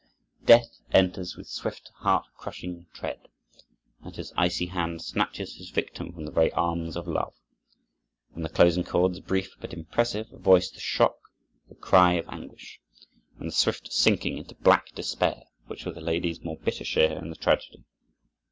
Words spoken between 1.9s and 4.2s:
heart crushing tread, and